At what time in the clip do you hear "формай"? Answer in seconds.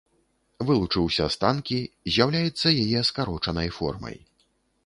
3.77-4.17